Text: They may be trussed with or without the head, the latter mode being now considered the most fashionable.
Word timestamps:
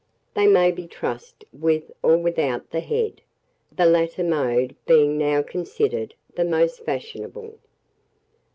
They 0.33 0.47
may 0.47 0.71
be 0.71 0.87
trussed 0.87 1.45
with 1.53 1.91
or 2.01 2.17
without 2.17 2.71
the 2.71 2.79
head, 2.79 3.21
the 3.71 3.85
latter 3.85 4.23
mode 4.23 4.75
being 4.87 5.15
now 5.15 5.43
considered 5.43 6.15
the 6.33 6.43
most 6.43 6.83
fashionable. 6.83 7.53